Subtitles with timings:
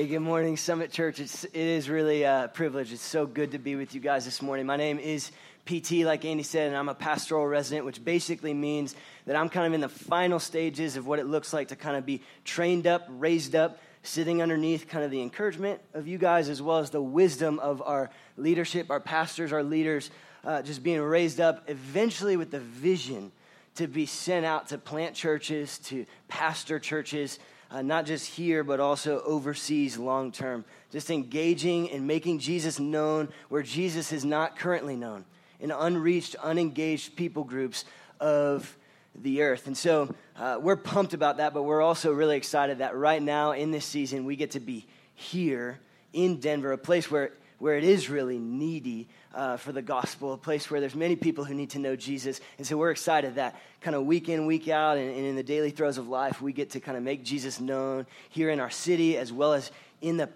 [0.00, 1.20] Hey, good morning, Summit Church.
[1.20, 2.90] It's, it is really a privilege.
[2.90, 4.64] It's so good to be with you guys this morning.
[4.64, 5.30] My name is
[5.66, 9.66] PT, like Andy said, and I'm a pastoral resident, which basically means that I'm kind
[9.66, 12.86] of in the final stages of what it looks like to kind of be trained
[12.86, 16.88] up, raised up, sitting underneath kind of the encouragement of you guys as well as
[16.88, 18.08] the wisdom of our
[18.38, 20.10] leadership, our pastors, our leaders,
[20.46, 23.32] uh, just being raised up eventually with the vision
[23.74, 27.38] to be sent out to plant churches, to pastor churches
[27.70, 30.64] uh, not just here, but also overseas long term.
[30.90, 35.24] Just engaging and making Jesus known where Jesus is not currently known
[35.60, 37.84] in unreached, unengaged people groups
[38.18, 38.76] of
[39.14, 39.66] the earth.
[39.66, 43.52] And so uh, we're pumped about that, but we're also really excited that right now
[43.52, 45.78] in this season, we get to be here
[46.12, 50.38] in Denver, a place where, where it is really needy uh, for the gospel, a
[50.38, 52.40] place where there's many people who need to know Jesus.
[52.58, 55.42] And so we're excited that kind of week in, week out, and, and in the
[55.42, 58.70] daily throes of life, we get to kind of make Jesus known here in our
[58.70, 60.28] city as well as in the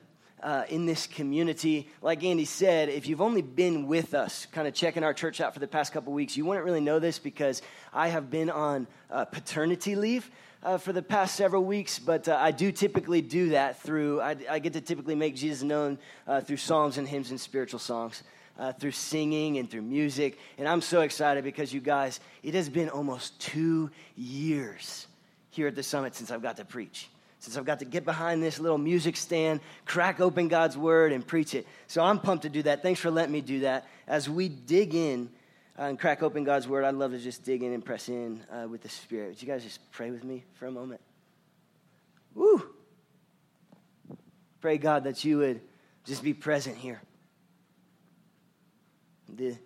[0.43, 1.89] uh, in this community.
[2.03, 5.55] Like Andy said, if you've only been with us, kind of checking our church out
[5.55, 7.63] for the past couple weeks, you wouldn't really know this because
[7.95, 10.31] I have been on uh, paternity leave.
[10.65, 14.35] Uh, for the past several weeks, but uh, I do typically do that through, I,
[14.49, 18.23] I, get to typically make Jesus known uh, through psalms and hymns and spiritual songs
[18.59, 20.39] uh, through singing and through music.
[20.57, 25.07] And I'm so excited because you guys, it has been almost two years
[25.51, 27.11] here at the summit since I've got to preach.
[27.41, 31.27] Since I've got to get behind this little music stand, crack open God's word, and
[31.27, 31.67] preach it.
[31.89, 32.81] So I'm pumped to do that.
[32.83, 33.87] Thanks for letting me do that.
[34.07, 35.29] As we dig in
[35.79, 38.43] uh, and crack open God's word, I'd love to just dig in and press in
[38.51, 39.29] uh, with the Spirit.
[39.29, 41.01] Would you guys just pray with me for a moment?
[42.35, 42.63] Woo!
[44.61, 45.61] Pray, God, that you would
[46.05, 47.01] just be present here
[49.37, 49.57] the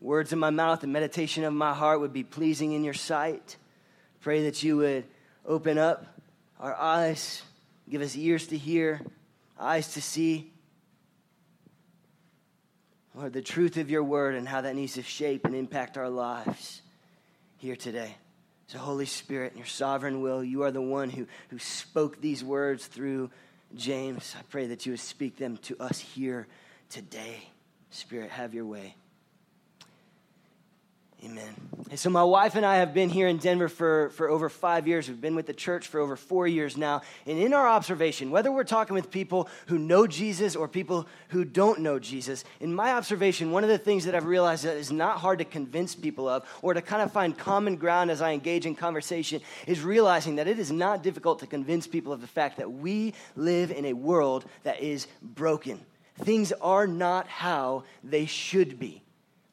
[0.00, 3.56] words of my mouth the meditation of my heart would be pleasing in your sight.
[4.20, 5.04] Pray that you would
[5.46, 6.06] open up
[6.58, 7.42] our eyes,
[7.90, 9.00] give us ears to hear,
[9.58, 10.50] eyes to see.
[13.14, 16.08] Lord, the truth of your word and how that needs to shape and impact our
[16.08, 16.82] lives
[17.58, 18.16] here today.
[18.66, 22.42] So, Holy Spirit, in your sovereign will, you are the one who, who spoke these
[22.42, 23.30] words through
[23.76, 24.34] James.
[24.36, 26.48] I pray that you would speak them to us here
[26.90, 27.48] today.
[27.90, 28.96] Spirit, have your way.
[31.24, 31.54] Amen.
[31.90, 34.86] And so, my wife and I have been here in Denver for, for over five
[34.86, 35.08] years.
[35.08, 37.00] We've been with the church for over four years now.
[37.24, 41.44] And in our observation, whether we're talking with people who know Jesus or people who
[41.44, 44.92] don't know Jesus, in my observation, one of the things that I've realized that is
[44.92, 48.32] not hard to convince people of or to kind of find common ground as I
[48.32, 52.26] engage in conversation is realizing that it is not difficult to convince people of the
[52.26, 55.80] fact that we live in a world that is broken
[56.16, 59.03] things are not how they should be.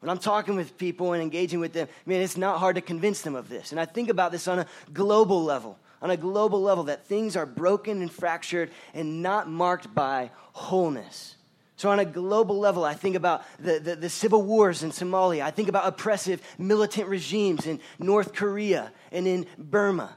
[0.02, 2.82] When I'm talking with people and engaging with them, I mean, it's not hard to
[2.82, 3.70] convince them of this.
[3.70, 7.36] And I think about this on a global level, on a global level, that things
[7.36, 11.36] are broken and fractured and not marked by wholeness.
[11.76, 15.42] So, on a global level, I think about the, the, the, civil wars in Somalia.
[15.42, 20.16] I think about oppressive militant regimes in North Korea and in Burma.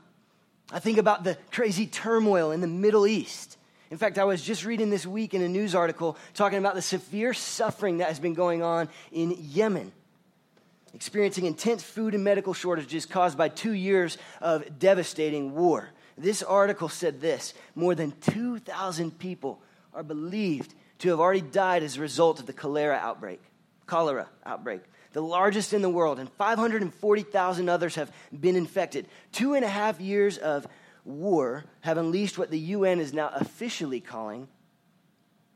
[0.71, 3.54] I think about the crazy turmoil in the Middle East.
[3.95, 6.81] In fact, I was just reading this week in a news article talking about the
[6.81, 9.93] severe suffering that has been going on in Yemen,
[10.93, 15.91] experiencing intense food and medical shortages caused by two years of devastating war.
[16.17, 19.61] This article said this more than 2,000 people
[19.93, 23.41] are believed to have already died as a result of the cholera outbreak.
[23.85, 24.81] Cholera outbreak
[25.13, 29.07] the largest in the world, and 540,000 others have been infected.
[29.31, 30.67] Two and a half years of
[31.05, 34.47] war have unleashed what the UN is now officially calling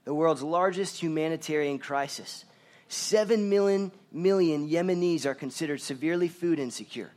[0.05, 2.45] the world's largest humanitarian crisis.
[2.87, 7.11] Seven million, million Yemenis are considered severely food insecure.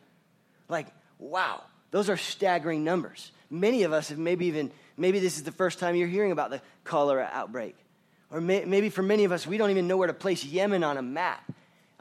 [0.68, 0.88] Like,
[1.18, 3.32] wow, those are staggering numbers.
[3.48, 6.50] Many of us have maybe even, maybe this is the first time you're hearing about
[6.50, 7.76] the cholera outbreak.
[8.30, 10.84] Or may, maybe for many of us, we don't even know where to place Yemen
[10.84, 11.50] on a map.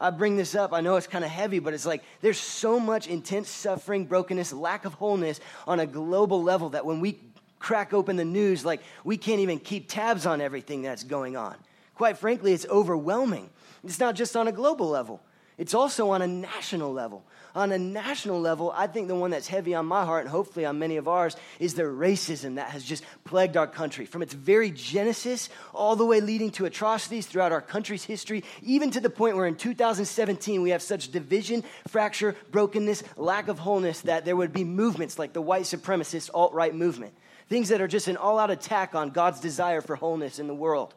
[0.02, 0.74] I bring this up.
[0.74, 4.52] I know it's kind of heavy, but it's like there's so much intense suffering, brokenness,
[4.52, 7.20] lack of wholeness on a global level that when we
[7.60, 11.56] crack open the news, like we can't even keep tabs on everything that's going on.
[11.94, 13.52] Quite frankly, it's overwhelming.
[13.84, 15.22] It's not just on a global level,
[15.62, 17.24] it's also on a national level
[17.56, 20.66] on a national level, I think the one that's heavy on my heart and hopefully
[20.66, 24.06] on many of ours is the racism that has just plagued our country.
[24.06, 28.92] From its very genesis all the way leading to atrocities throughout our country's history, even
[28.92, 34.02] to the point where in 2017 we have such division, fracture, brokenness, lack of wholeness
[34.02, 37.14] that there would be movements like the white supremacist alt right movement.
[37.50, 40.56] Things that are just an all out attack on God's desire for wholeness in the
[40.56, 40.94] world.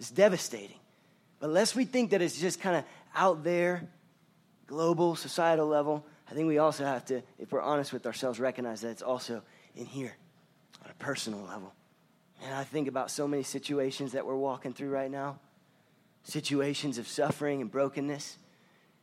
[0.00, 0.78] It's devastating.
[1.38, 2.84] But lest we think that it's just kind of
[3.14, 3.88] out there
[4.66, 8.80] global, societal level, I think we also have to, if we're honest with ourselves, recognize
[8.80, 9.42] that it's also
[9.76, 10.16] in here.
[10.82, 11.74] on a personal level.
[12.44, 15.38] And I think about so many situations that we're walking through right now
[16.24, 18.38] situations of suffering and brokenness,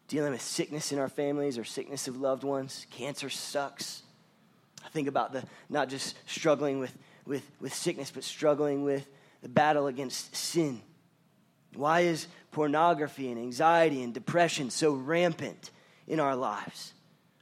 [0.07, 2.87] dealing with sickness in our families or sickness of loved ones.
[2.91, 4.03] Cancer sucks.
[4.85, 9.05] I think about the not just struggling with, with, with sickness, but struggling with
[9.41, 10.81] the battle against sin.
[11.75, 15.71] Why is pornography and anxiety and depression so rampant
[16.07, 16.93] in our lives?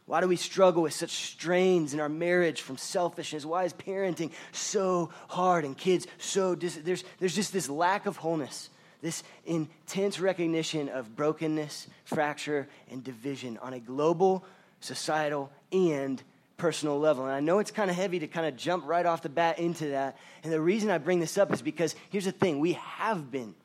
[0.05, 3.45] Why do we struggle with such strains in our marriage from selfishness?
[3.45, 8.15] Why is parenting so hard and kids so dis- there's there's just this lack of
[8.15, 8.69] wholeness,
[9.01, 14.45] this intense recognition of brokenness, fracture, and division on a global,
[14.79, 16.23] societal, and
[16.55, 17.25] personal level.
[17.25, 19.59] And I know it's kind of heavy to kind of jump right off the bat
[19.59, 20.17] into that.
[20.41, 23.55] And the reason I bring this up is because here's the thing: we have been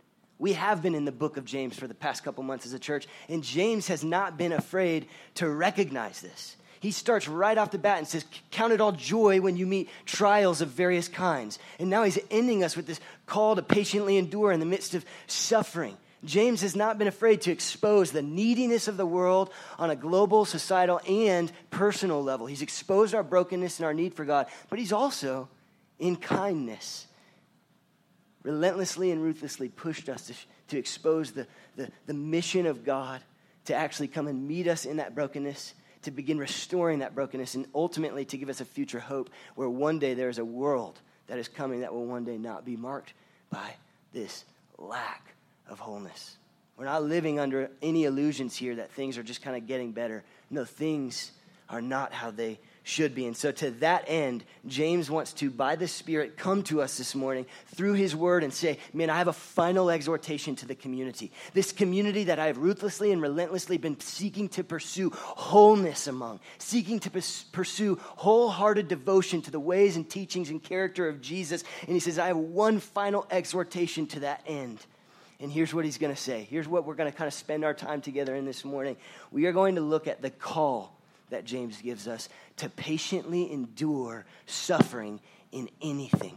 [0.43, 2.79] we have been in the book of James for the past couple months as a
[2.81, 5.07] church, and James has not been afraid
[5.37, 6.57] to recognize this.
[6.81, 9.89] He starts right off the bat and says, Count it all joy when you meet
[10.05, 11.61] trials of various kinds.
[11.79, 15.05] And now he's ending us with this call to patiently endure in the midst of
[15.29, 15.97] suffering.
[16.25, 19.49] James has not been afraid to expose the neediness of the world
[19.79, 22.47] on a global, societal, and personal level.
[22.47, 25.49] He's exposed our brokenness and our need for God, but he's also,
[26.01, 27.07] in kindness,
[28.43, 30.35] relentlessly and ruthlessly pushed us to,
[30.69, 31.47] to expose the,
[31.77, 33.21] the, the mission of God,
[33.67, 37.67] to actually come and meet us in that brokenness, to begin restoring that brokenness, and
[37.75, 41.39] ultimately to give us a future hope where one day there is a world that
[41.39, 43.15] is coming that will one day not be marked
[43.51, 43.75] by
[44.13, 44.45] this
[44.79, 45.35] lack
[45.69, 46.37] of wholeness.
[46.77, 50.25] We're not living under any illusions here that things are just kind of getting better.
[50.51, 51.31] No, things
[51.69, 53.27] are not how they should be.
[53.27, 57.15] And so, to that end, James wants to, by the Spirit, come to us this
[57.15, 61.31] morning through his word and say, Man, I have a final exhortation to the community.
[61.55, 66.99] This community that I have ruthlessly and relentlessly been seeking to pursue wholeness among, seeking
[67.01, 67.11] to
[67.53, 71.63] pursue wholehearted devotion to the ways and teachings and character of Jesus.
[71.83, 74.85] And he says, I have one final exhortation to that end.
[75.39, 76.47] And here's what he's going to say.
[76.49, 78.97] Here's what we're going to kind of spend our time together in this morning.
[79.33, 80.97] We are going to look at the call
[81.33, 85.19] that James gives us to patiently endure suffering
[85.51, 86.37] in anything.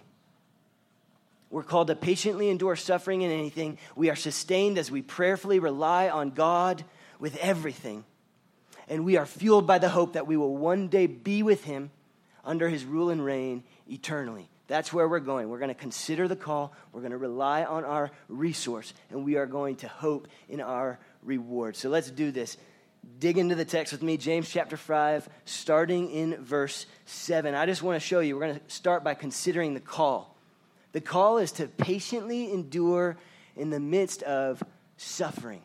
[1.49, 3.77] We're called to patiently endure suffering in anything.
[3.95, 6.83] We are sustained as we prayerfully rely on God
[7.19, 8.05] with everything.
[8.87, 11.91] And we are fueled by the hope that we will one day be with Him
[12.45, 14.47] under His rule and reign eternally.
[14.67, 15.49] That's where we're going.
[15.49, 19.35] We're going to consider the call, we're going to rely on our resource, and we
[19.35, 21.75] are going to hope in our reward.
[21.75, 22.57] So let's do this
[23.19, 27.55] dig into the text with me, James chapter 5, starting in verse 7.
[27.55, 30.35] I just want to show you, we're going to start by considering the call.
[30.91, 33.17] The call is to patiently endure
[33.55, 34.63] in the midst of
[34.97, 35.61] suffering.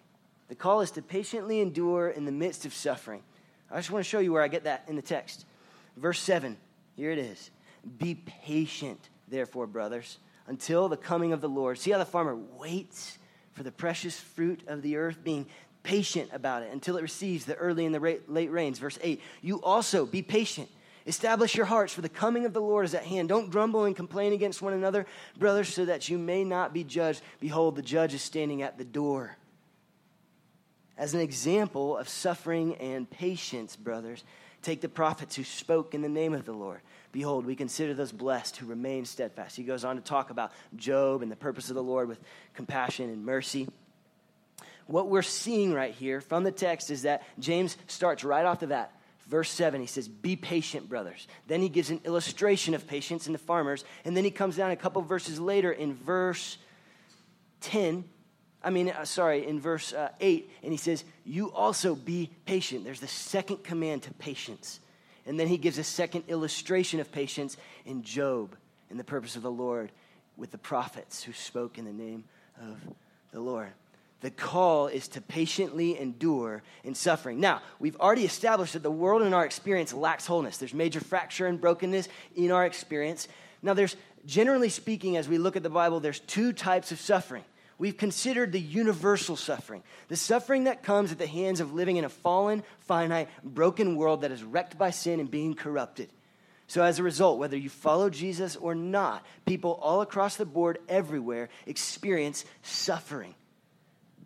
[0.49, 3.23] The call is to patiently endure in the midst of suffering.
[3.71, 5.45] I just want to show you where I get that in the text.
[5.97, 6.57] Verse 7,
[6.97, 7.51] here it is.
[7.99, 11.79] Be patient, therefore, brothers, until the coming of the Lord.
[11.79, 13.19] See how the farmer waits
[13.53, 15.47] for the precious fruit of the earth being
[15.83, 18.79] patient about it until it receives the early and the late rains.
[18.79, 20.69] Verse 8, you also be patient.
[21.07, 23.29] Establish your hearts, for the coming of the Lord is at hand.
[23.29, 25.07] Don't grumble and complain against one another,
[25.39, 27.23] brothers, so that you may not be judged.
[27.41, 29.37] Behold, the judge is standing at the door.
[30.99, 34.23] As an example of suffering and patience, brothers,
[34.61, 36.81] take the prophets who spoke in the name of the Lord.
[37.13, 39.57] Behold, we consider those blessed who remain steadfast.
[39.57, 42.21] He goes on to talk about Job and the purpose of the Lord with
[42.55, 43.69] compassion and mercy
[44.91, 48.67] what we're seeing right here from the text is that James starts right off the
[48.67, 48.93] bat.
[49.29, 51.29] Verse 7, he says, Be patient, brothers.
[51.47, 53.85] Then he gives an illustration of patience in the farmers.
[54.05, 56.59] And then he comes down a couple verses later in verse
[57.61, 58.05] 10.
[58.63, 62.85] I mean, uh, sorry, in verse uh, 8, and he says, You also be patient.
[62.85, 64.81] There's the second command to patience.
[65.25, 67.57] And then he gives a second illustration of patience
[67.87, 68.57] in Job
[68.91, 69.93] and the purpose of the Lord
[70.37, 72.25] with the prophets who spoke in the name
[72.61, 72.77] of
[73.31, 73.71] the Lord.
[74.21, 77.41] The call is to patiently endure in suffering.
[77.41, 80.59] Now, we've already established that the world in our experience lacks wholeness.
[80.59, 83.29] There's major fracture and brokenness in our experience.
[83.63, 83.97] Now, there's
[84.27, 87.45] generally speaking, as we look at the Bible, there's two types of suffering.
[87.79, 92.05] We've considered the universal suffering, the suffering that comes at the hands of living in
[92.05, 96.11] a fallen, finite, broken world that is wrecked by sin and being corrupted.
[96.67, 100.79] So, as a result, whether you follow Jesus or not, people all across the board,
[100.91, 103.35] everywhere, experience suffering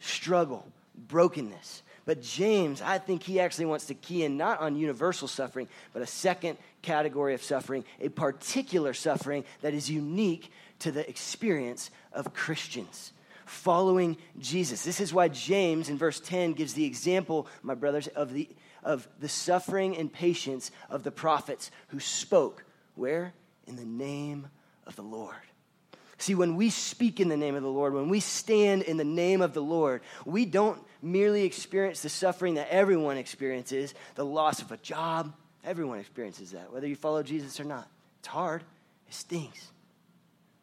[0.05, 1.83] struggle, brokenness.
[2.07, 6.03] But James, I think he actually wants to key in not on universal suffering, but
[6.03, 12.35] a second category of suffering, a particular suffering that is unique to the experience of
[12.35, 13.13] Christians
[13.47, 14.85] following Jesus.
[14.85, 18.49] This is why James in verse 10 gives the example, my brothers, of the,
[18.83, 22.65] of the suffering and patience of the prophets who spoke.
[22.95, 23.35] Where?
[23.67, 24.49] in the name
[24.87, 25.35] of the Lord.
[26.19, 29.05] See, when we speak in the name of the Lord, when we stand in the
[29.05, 34.63] name of the Lord, we don't merely experience the suffering that everyone experiences the loss
[34.63, 35.35] of a job.
[35.65, 37.89] Everyone experiences that, whether you follow Jesus or not.
[38.21, 38.63] It's hard,
[39.09, 39.71] it stings.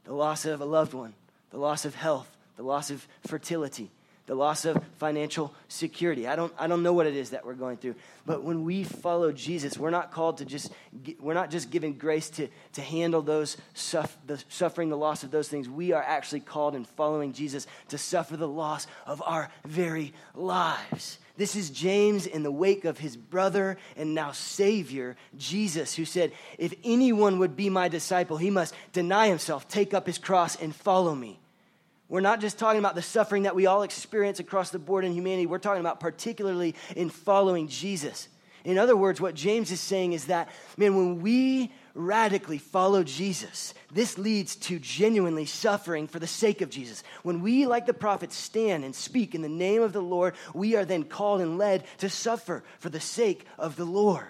[0.05, 1.13] The loss of a loved one,
[1.49, 3.91] the loss of health, the loss of fertility,
[4.31, 6.25] the loss of financial security.
[6.25, 7.95] I don't, I don't know what it is that we're going through.
[8.25, 10.71] But when we follow Jesus, we're not called to just,
[11.19, 13.57] we're not just given grace to, to handle those,
[14.25, 15.67] the suffering, the loss of those things.
[15.67, 21.19] We are actually called in following Jesus to suffer the loss of our very lives.
[21.35, 26.31] This is James in the wake of his brother and now Savior, Jesus, who said,
[26.57, 30.73] If anyone would be my disciple, he must deny himself, take up his cross, and
[30.73, 31.41] follow me.
[32.11, 35.13] We're not just talking about the suffering that we all experience across the board in
[35.13, 35.45] humanity.
[35.45, 38.27] We're talking about particularly in following Jesus.
[38.65, 43.73] In other words, what James is saying is that, man, when we radically follow Jesus,
[43.93, 47.01] this leads to genuinely suffering for the sake of Jesus.
[47.23, 50.75] When we, like the prophets, stand and speak in the name of the Lord, we
[50.75, 54.27] are then called and led to suffer for the sake of the Lord.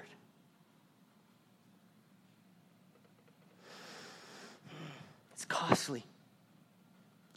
[5.33, 6.05] It's costly.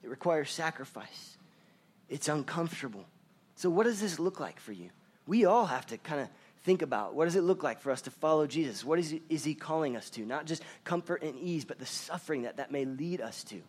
[0.05, 1.39] It requires sacrifice.
[2.09, 3.07] It's uncomfortable.
[3.57, 4.91] So, what does this look like for you?
[5.27, 6.29] We all have to kind of
[6.65, 8.85] think about what does it look like for us to follow Jesus?
[8.85, 10.25] What is he, is he calling us to?
[10.25, 13.63] Not just comfort and ease, but the suffering that that may lead us to.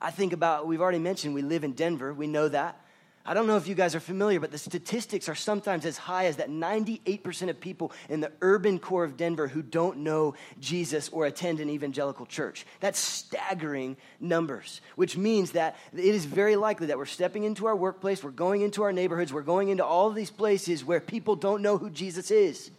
[0.00, 2.14] I think about, we've already mentioned we live in Denver.
[2.14, 2.80] We know that.
[3.24, 6.24] I don't know if you guys are familiar, but the statistics are sometimes as high
[6.24, 11.10] as that 98% of people in the urban core of Denver who don't know Jesus
[11.10, 12.64] or attend an evangelical church.
[12.80, 17.76] That's staggering numbers, which means that it is very likely that we're stepping into our
[17.76, 21.36] workplace, we're going into our neighborhoods, we're going into all of these places where people
[21.36, 22.70] don't know who Jesus is.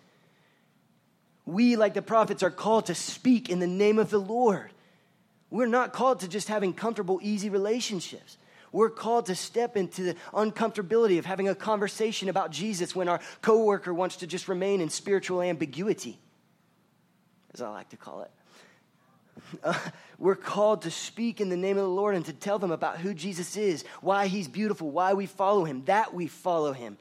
[1.45, 4.71] We, like the prophets, are called to speak in the name of the Lord.
[5.51, 8.37] We're not called to just having comfortable, easy relationships.
[8.71, 13.19] We're called to step into the uncomfortability of having a conversation about Jesus when our
[13.41, 16.17] coworker wants to just remain in spiritual ambiguity,
[17.53, 18.31] as I like to call it.
[19.63, 19.73] Uh,
[20.19, 22.99] we're called to speak in the name of the Lord and to tell them about
[22.99, 26.97] who Jesus is, why he's beautiful, why we follow him, that we follow him.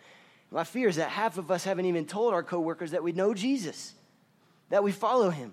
[0.51, 3.35] My fear is that half of us haven't even told our coworkers that we know
[3.35, 3.95] Jesus,
[4.69, 5.53] that we follow him.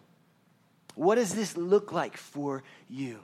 [0.96, 3.20] What does this look like for you?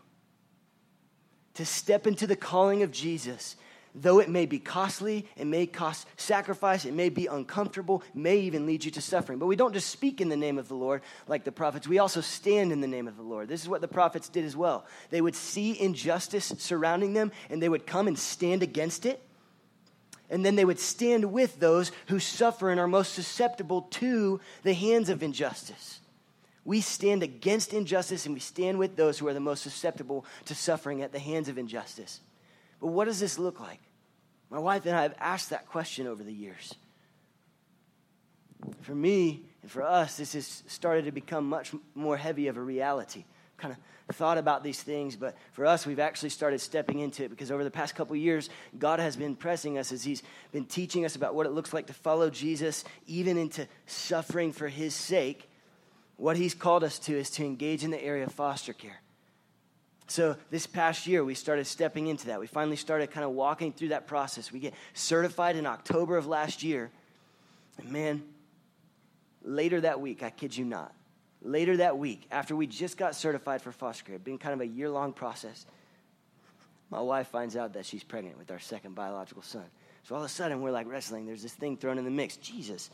[1.56, 3.56] To step into the calling of Jesus,
[3.96, 8.66] though it may be costly, it may cost sacrifice, it may be uncomfortable, may even
[8.66, 9.40] lead you to suffering.
[9.40, 12.00] But we don't just speak in the name of the Lord like the prophets, we
[12.00, 13.48] also stand in the name of the Lord.
[13.48, 14.86] This is what the prophets did as well.
[15.10, 19.22] They would see injustice surrounding them and they would come and stand against it.
[20.30, 24.74] And then they would stand with those who suffer and are most susceptible to the
[24.74, 26.00] hands of injustice.
[26.66, 30.56] We stand against injustice and we stand with those who are the most susceptible to
[30.56, 32.22] suffering at the hands of injustice.
[32.80, 33.80] But what does this look like?
[34.50, 36.76] My wife and I have asked that question over the years.
[38.82, 42.62] For me and for us, this has started to become much more heavy of a
[42.62, 43.26] reality.
[43.58, 43.76] Kind
[44.10, 47.52] of thought about these things, but for us, we've actually started stepping into it because
[47.52, 51.16] over the past couple years, God has been pressing us as He's been teaching us
[51.16, 55.50] about what it looks like to follow Jesus, even into suffering for His sake
[56.18, 59.02] what he's called us to is to engage in the area of foster care.
[60.08, 62.40] So, this past year, we started stepping into that.
[62.40, 64.52] We finally started kind of walking through that process.
[64.52, 66.92] We get certified in October of last year.
[67.80, 68.24] And man,
[69.42, 70.94] later that week, I kid you not,
[71.42, 74.68] later that week, after we just got certified for foster care, been kind of a
[74.68, 75.66] year long process,
[76.90, 79.66] my wife finds out that she's pregnant with our second biological son.
[80.04, 81.26] So all of a sudden, we're like wrestling.
[81.26, 82.38] There's this thing thrown in the mix.
[82.38, 82.90] Jesus,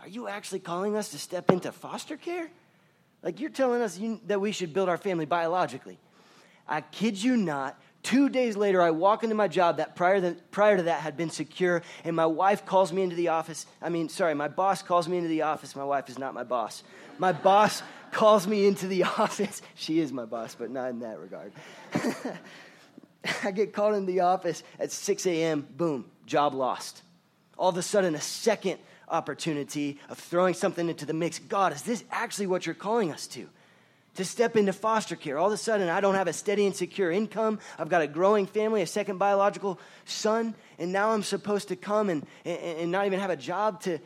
[0.00, 2.50] are you actually calling us to step into foster care?
[3.22, 5.98] Like you're telling us you, that we should build our family biologically.
[6.66, 7.80] I kid you not.
[8.02, 11.18] Two days later, I walk into my job that prior, to, prior to that had
[11.18, 13.66] been secure, and my wife calls me into the office.
[13.82, 15.76] I mean, sorry, my boss calls me into the office.
[15.76, 16.82] My wife is not my boss.
[17.18, 19.60] My boss calls me into the office.
[19.74, 21.52] She is my boss, but not in that regard.
[23.44, 25.66] I get called into the office at 6 a.m.
[25.76, 27.02] Boom, job lost.
[27.58, 28.78] All of a sudden, a second
[29.10, 31.38] opportunity of throwing something into the mix.
[31.38, 33.48] God, is this actually what you're calling us to?
[34.16, 35.38] To step into foster care.
[35.38, 37.58] All of a sudden, I don't have a steady and secure income.
[37.78, 42.10] I've got a growing family, a second biological son, and now I'm supposed to come
[42.10, 43.98] and, and, and not even have a job to,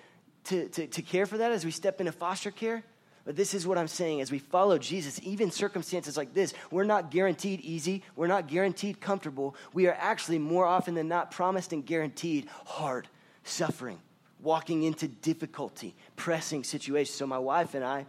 [0.45, 2.83] to, to, to care for that as we step into foster care.
[3.25, 6.85] But this is what I'm saying as we follow Jesus, even circumstances like this, we're
[6.85, 8.03] not guaranteed easy.
[8.17, 9.57] We're not guaranteed comfortable.
[9.73, 13.09] We are actually more often than not promised and guaranteed hard
[13.43, 13.99] suffering
[14.45, 17.17] walking into difficulty, pressing situations.
[17.17, 18.07] So my wife and I,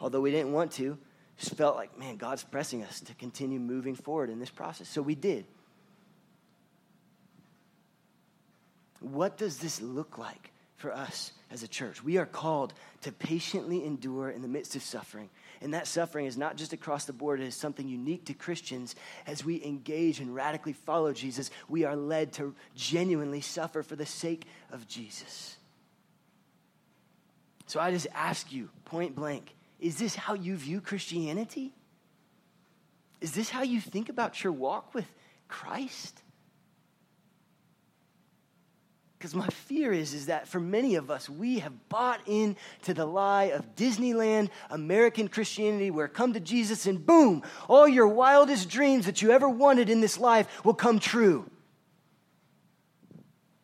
[0.00, 0.98] although we didn't want to,
[1.38, 4.88] just felt like, man, God's pressing us to continue moving forward in this process.
[4.88, 5.46] So we did.
[9.00, 12.02] What does this look like for us as a church?
[12.02, 15.30] We are called to patiently endure in the midst of suffering.
[15.60, 18.96] And that suffering is not just across the board, it is something unique to Christians.
[19.26, 24.06] As we engage and radically follow Jesus, we are led to genuinely suffer for the
[24.06, 25.57] sake of Jesus.
[27.68, 31.74] So I just ask you, point blank, is this how you view Christianity?
[33.20, 35.04] Is this how you think about your walk with
[35.48, 36.22] Christ?
[39.18, 43.04] Because my fear is, is that for many of us, we have bought into the
[43.04, 49.04] lie of Disneyland, American Christianity, where come to Jesus and boom, all your wildest dreams
[49.04, 51.50] that you ever wanted in this life will come true.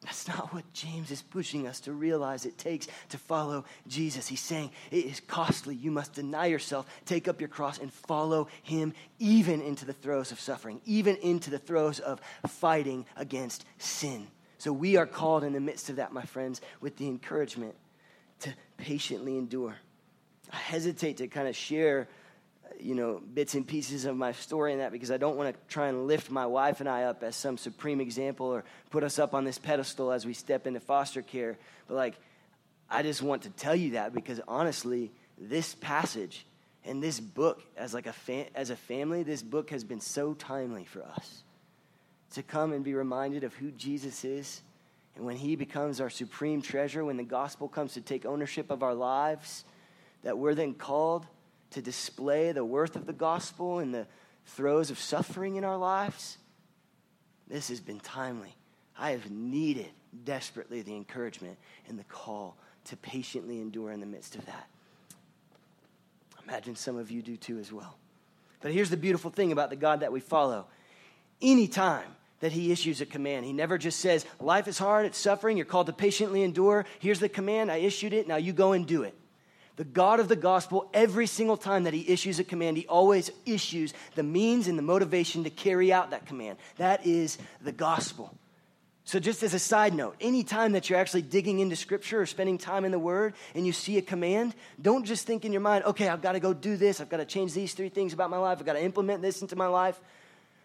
[0.05, 4.29] That's not what James is pushing us to realize it takes to follow Jesus.
[4.29, 5.75] He's saying it is costly.
[5.75, 10.31] You must deny yourself, take up your cross, and follow him even into the throes
[10.31, 14.27] of suffering, even into the throes of fighting against sin.
[14.59, 17.75] So we are called in the midst of that, my friends, with the encouragement
[18.41, 19.77] to patiently endure.
[20.53, 22.09] I hesitate to kind of share
[22.81, 25.61] you know, bits and pieces of my story and that because I don't want to
[25.73, 29.19] try and lift my wife and I up as some supreme example or put us
[29.19, 31.59] up on this pedestal as we step into foster care.
[31.89, 32.15] But like,
[32.91, 36.47] I just want to tell you that because honestly, this passage
[36.85, 40.35] and this book, as like a fa- as a family, this book has been so
[40.35, 41.43] timely for us
[42.33, 44.61] to come and be reminded of who Jesus is.
[45.17, 48.83] And when he becomes our supreme treasure, when the gospel comes to take ownership of
[48.83, 49.65] our lives,
[50.25, 51.27] that we're then called
[51.75, 54.07] to display the worth of the gospel in the
[54.47, 56.39] throes of suffering in our lives,
[57.49, 58.55] this has been timely.
[58.97, 59.91] I have needed
[60.25, 64.69] desperately the encouragement and the call to patiently endure in the midst of that.
[66.47, 67.97] Imagine some of you do too as well.
[68.61, 70.67] But here's the beautiful thing about the God that we follow.
[71.43, 72.07] Anytime
[72.39, 75.67] that he issues a command, he never just says, Life is hard, it's suffering, you're
[75.67, 76.87] called to patiently endure.
[77.01, 79.15] Here's the command, I issued it, now you go and do it.
[79.77, 83.31] The God of the gospel, every single time that he issues a command, he always
[83.45, 86.59] issues the means and the motivation to carry out that command.
[86.77, 88.37] That is the gospel.
[89.07, 92.57] So, just as a side note, anytime that you're actually digging into scripture or spending
[92.57, 95.85] time in the word and you see a command, don't just think in your mind,
[95.85, 97.03] okay, I've got to go do this.
[97.03, 98.59] I've got to change these three things about my life.
[98.59, 100.01] I've got to implement this into my life.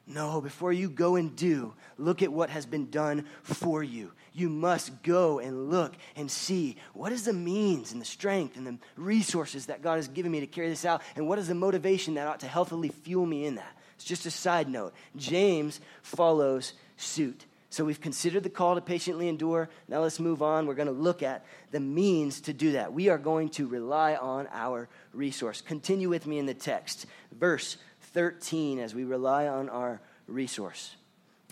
[0.07, 4.11] No, before you go and do, look at what has been done for you.
[4.39, 8.65] You must go and look and see what is the means and the strength and
[8.65, 11.55] the resources that God has given me to carry this out, and what is the
[11.55, 13.77] motivation that ought to healthily fuel me in that.
[13.95, 14.93] It's just a side note.
[15.17, 17.45] James follows suit.
[17.69, 19.69] So we've considered the call to patiently endure.
[19.87, 20.65] Now let's move on.
[20.65, 22.93] We're going to look at the means to do that.
[22.93, 25.61] We are going to rely on our resource.
[25.61, 27.05] Continue with me in the text.
[27.31, 27.77] Verse
[28.13, 30.95] 13 as we rely on our resource.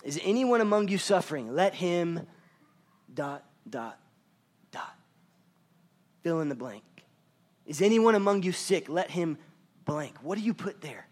[0.02, 1.54] Is anyone among you suffering?
[1.54, 2.26] Let him
[3.18, 3.98] dot, dot,
[4.70, 4.94] dot.
[6.22, 6.84] Fill in the blank.
[7.66, 8.88] Is anyone among you sick?
[8.88, 9.38] Let him
[9.84, 10.14] blank.
[10.22, 11.04] What do you put there?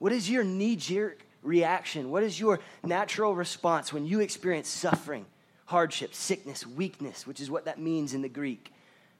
[0.00, 2.10] What is your knee jerk reaction?
[2.10, 5.24] What is your natural response when you experience suffering,
[5.66, 8.72] hardship, sickness, weakness, which is what that means in the Greek?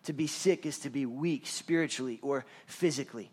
[0.06, 3.30] To be sick is to be weak spiritually or physically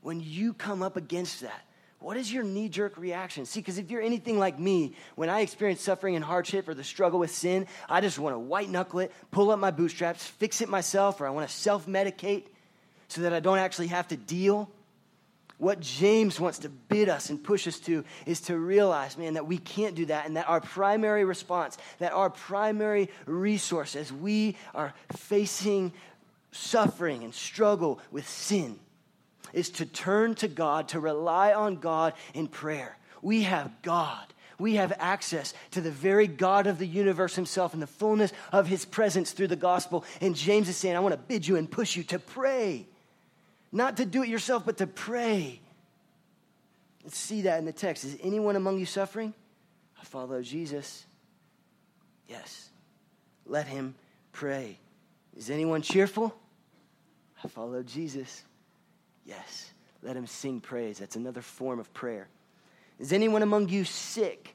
[0.00, 1.65] when you come up against that?
[1.98, 3.46] What is your knee jerk reaction?
[3.46, 6.84] See, because if you're anything like me, when I experience suffering and hardship or the
[6.84, 10.60] struggle with sin, I just want to white knuckle it, pull up my bootstraps, fix
[10.60, 12.44] it myself, or I want to self medicate
[13.08, 14.70] so that I don't actually have to deal.
[15.58, 19.46] What James wants to bid us and push us to is to realize, man, that
[19.46, 24.56] we can't do that and that our primary response, that our primary resource as we
[24.74, 25.94] are facing
[26.52, 28.78] suffering and struggle with sin
[29.56, 32.96] is to turn to God, to rely on God in prayer.
[33.22, 34.32] We have God.
[34.58, 38.66] We have access to the very God of the universe himself and the fullness of
[38.66, 40.04] his presence through the gospel.
[40.20, 42.86] And James is saying, I want to bid you and push you to pray.
[43.72, 45.60] Not to do it yourself, but to pray.
[47.02, 48.04] Let's see that in the text.
[48.04, 49.34] Is anyone among you suffering?
[50.00, 51.04] I follow Jesus.
[52.28, 52.70] Yes.
[53.46, 53.94] Let him
[54.32, 54.78] pray.
[55.36, 56.34] Is anyone cheerful?
[57.44, 58.42] I follow Jesus.
[59.26, 59.70] Yes.
[60.02, 60.98] Let him sing praise.
[60.98, 62.28] That's another form of prayer.
[62.98, 64.54] Is anyone among you sick?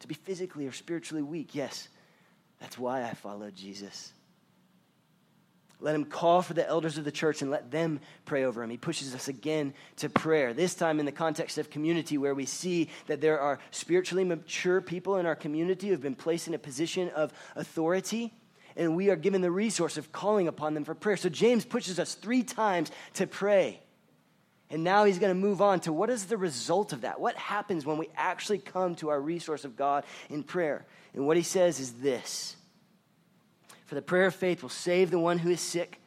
[0.00, 1.54] To be physically or spiritually weak?
[1.54, 1.88] Yes.
[2.60, 4.12] That's why I follow Jesus.
[5.82, 8.68] Let him call for the elders of the church and let them pray over him.
[8.68, 12.44] He pushes us again to prayer, this time in the context of community, where we
[12.44, 16.54] see that there are spiritually mature people in our community who have been placed in
[16.54, 18.34] a position of authority
[18.76, 21.16] and we are given the resource of calling upon them for prayer.
[21.16, 23.80] So James pushes us three times to pray.
[24.70, 27.20] And now he's going to move on to what is the result of that?
[27.20, 30.86] What happens when we actually come to our resource of God in prayer?
[31.12, 32.56] And what he says is this
[33.86, 35.98] For the prayer of faith will save the one who is sick,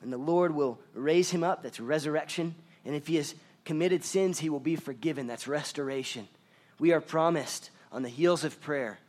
[0.00, 1.64] and the Lord will raise him up.
[1.64, 2.54] That's resurrection.
[2.84, 5.26] And if he has committed sins, he will be forgiven.
[5.26, 6.28] That's restoration.
[6.78, 9.00] We are promised on the heels of prayer,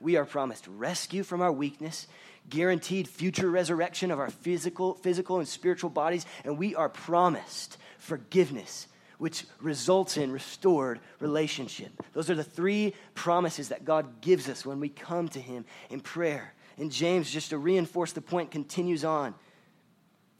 [0.00, 2.06] we are promised rescue from our weakness
[2.48, 8.88] guaranteed future resurrection of our physical, physical and spiritual bodies, and we are promised forgiveness,
[9.18, 11.90] which results in restored relationship.
[12.12, 16.00] Those are the three promises that God gives us when we come to Him in
[16.00, 16.54] prayer.
[16.76, 19.34] And James, just to reinforce the point, continues on.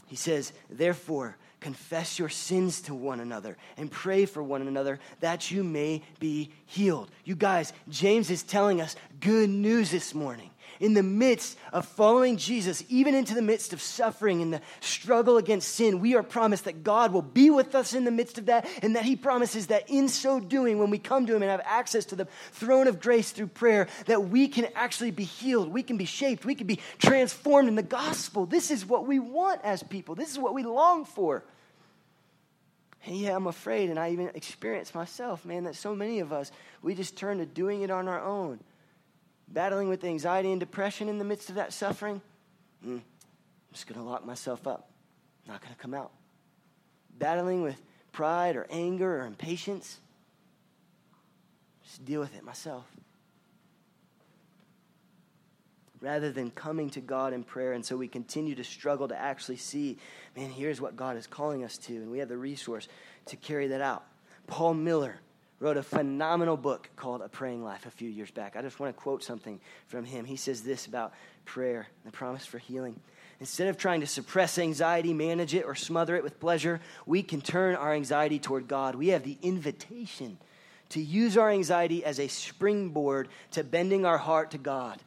[0.07, 5.50] He says, Therefore, confess your sins to one another and pray for one another that
[5.50, 7.11] you may be healed.
[7.24, 10.50] You guys, James is telling us good news this morning
[10.81, 15.37] in the midst of following Jesus, even into the midst of suffering and the struggle
[15.37, 18.46] against sin, we are promised that God will be with us in the midst of
[18.46, 21.50] that, and that He promises that in so doing, when we come to Him and
[21.50, 25.68] have access to the throne of grace through prayer, that we can actually be healed,
[25.68, 28.46] we can be shaped, we can be transformed in the gospel.
[28.46, 31.44] This is what we want as people, this is what we long for.
[33.07, 36.51] And yeah, I'm afraid, and I even experience myself, man, that so many of us,
[36.83, 38.61] we just turn to doing it on our own
[39.49, 42.21] battling with anxiety and depression in the midst of that suffering,
[42.85, 43.03] mm, I'm
[43.73, 44.90] just going to lock myself up.
[45.47, 46.12] Not going to come out.
[47.19, 47.81] Battling with
[48.12, 50.01] pride or anger or impatience,
[51.85, 52.85] just deal with it myself.
[56.05, 59.57] Rather than coming to God in prayer, and so we continue to struggle to actually
[59.57, 59.97] see,
[60.37, 62.88] man, here's what God is calling us to, and we have the resource
[63.25, 64.05] to carry that out.
[64.47, 65.17] Paul Miller
[65.61, 68.55] wrote a phenomenal book called A Praying Life a few years back.
[68.55, 70.27] I just want to quote something from him.
[70.27, 71.14] He says this about
[71.47, 73.01] prayer, the promise for healing.
[73.40, 77.40] Instead of trying to suppress anxiety, manage it, or smother it with pleasure, we can
[77.40, 78.95] turn our anxiety toward God.
[78.95, 80.37] We have the invitation
[80.90, 85.01] to use our anxiety as a springboard to bending our heart to God.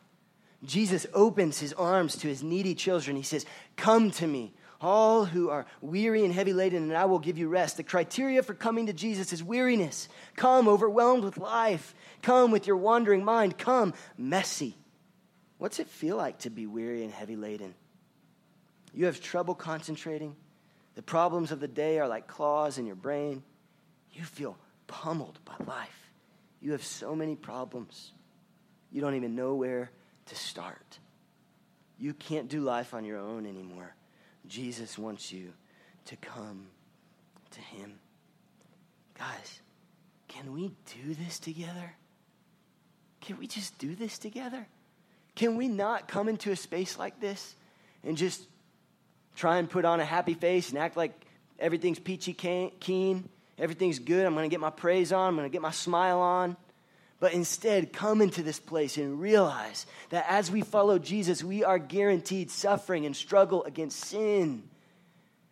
[0.63, 3.15] Jesus opens his arms to his needy children.
[3.15, 7.19] He says, Come to me, all who are weary and heavy laden, and I will
[7.19, 7.77] give you rest.
[7.77, 10.09] The criteria for coming to Jesus is weariness.
[10.35, 11.93] Come overwhelmed with life.
[12.21, 13.57] Come with your wandering mind.
[13.57, 14.75] Come messy.
[15.57, 17.73] What's it feel like to be weary and heavy laden?
[18.93, 20.35] You have trouble concentrating.
[20.95, 23.43] The problems of the day are like claws in your brain.
[24.13, 26.11] You feel pummeled by life.
[26.61, 28.11] You have so many problems.
[28.91, 29.91] You don't even know where
[30.27, 30.99] to start.
[31.99, 33.95] You can't do life on your own anymore.
[34.47, 35.53] Jesus wants you
[36.05, 36.67] to come
[37.51, 37.99] to him.
[39.17, 39.61] Guys,
[40.27, 40.71] can we
[41.03, 41.93] do this together?
[43.21, 44.67] Can we just do this together?
[45.35, 47.55] Can we not come into a space like this
[48.03, 48.41] and just
[49.35, 51.13] try and put on a happy face and act like
[51.59, 55.51] everything's peachy keen, everything's good, I'm going to get my praise on, I'm going to
[55.51, 56.57] get my smile on?
[57.19, 61.79] But instead, come into this place and realize that as we follow Jesus, we are
[61.79, 64.63] guaranteed suffering and struggle against sin.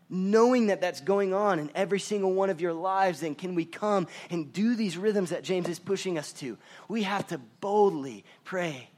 [0.07, 3.65] Knowing that that's going on in every single one of your lives, then can we
[3.65, 6.55] come and do these rhythms that James is pushing us to?
[6.87, 8.89] We have to boldly pray.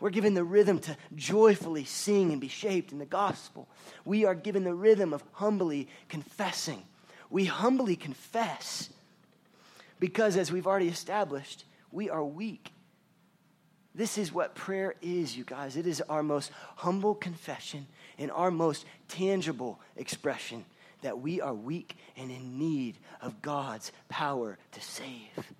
[0.00, 3.68] We're given the rhythm to joyfully sing and be shaped in the gospel.
[4.04, 6.82] We are given the rhythm of humbly confessing.
[7.30, 8.90] We humbly confess
[10.00, 12.72] because, as we've already established, we are weak.
[13.94, 15.76] This is what prayer is, you guys.
[15.76, 20.64] It is our most humble confession and our most tangible expression
[21.02, 25.52] that we are weak and in need of God's power to save.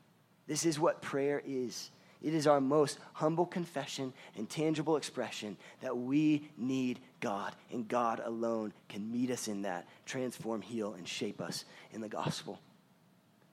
[0.47, 1.91] This is what prayer is.
[2.23, 8.21] It is our most humble confession and tangible expression that we need God, and God
[8.25, 12.59] alone can meet us in that, transform, heal, and shape us in the gospel.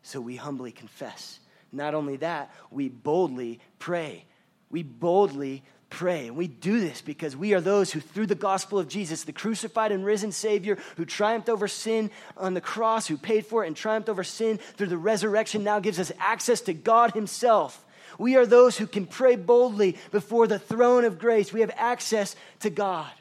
[0.02, 1.40] So we humbly confess
[1.76, 4.26] not only that, we boldly pray.
[4.70, 6.28] We boldly pray.
[6.28, 9.32] And we do this because we are those who, through the gospel of Jesus, the
[9.32, 13.68] crucified and risen Savior, who triumphed over sin on the cross, who paid for it
[13.68, 17.86] and triumphed over sin through the resurrection, now gives us access to God Himself.
[18.18, 21.52] We are those who can pray boldly before the throne of grace.
[21.52, 23.12] We have access to God.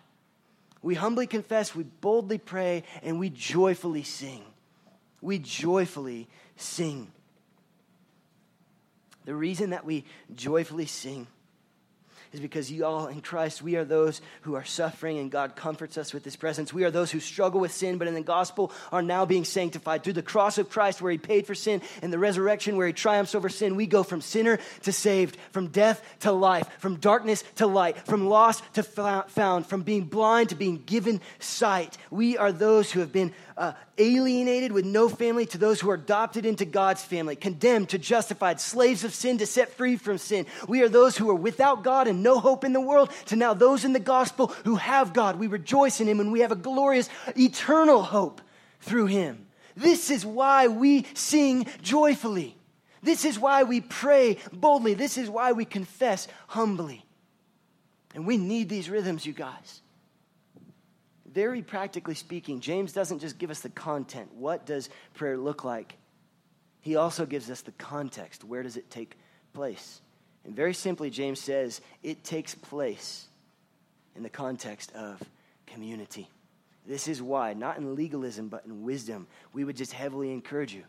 [0.82, 4.42] We humbly confess, we boldly pray, and we joyfully sing.
[5.22, 7.10] We joyfully sing.
[9.24, 11.26] The reason that we joyfully sing
[12.34, 16.12] is because y'all in Christ, we are those who are suffering and God comforts us
[16.12, 16.72] with his presence.
[16.72, 20.02] We are those who struggle with sin, but in the gospel are now being sanctified.
[20.02, 22.92] Through the cross of Christ, where he paid for sin, and the resurrection, where he
[22.92, 27.44] triumphs over sin, we go from sinner to saved, from death to life, from darkness
[27.56, 31.96] to light, from lost to found, from being blind to being given sight.
[32.10, 35.94] We are those who have been uh, alienated with no family to those who are
[35.94, 40.46] adopted into God's family, condemned to justified, slaves of sin to set free from sin.
[40.68, 43.54] We are those who are without God and no hope in the world to now
[43.54, 45.38] those in the gospel who have God.
[45.38, 48.40] We rejoice in Him and we have a glorious eternal hope
[48.80, 49.46] through Him.
[49.76, 52.56] This is why we sing joyfully.
[53.02, 54.94] This is why we pray boldly.
[54.94, 57.04] This is why we confess humbly.
[58.14, 59.82] And we need these rhythms, you guys
[61.34, 64.32] very practically speaking, James doesn't just give us the content.
[64.34, 65.96] What does prayer look like?
[66.80, 68.44] He also gives us the context.
[68.44, 69.16] Where does it take
[69.52, 70.00] place?
[70.44, 73.26] And very simply, James says it takes place
[74.14, 75.20] in the context of
[75.66, 76.28] community.
[76.86, 80.84] This is why, not in legalism, but in wisdom, we would just heavily encourage you